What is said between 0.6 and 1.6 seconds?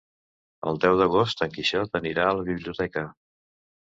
El deu d'agost en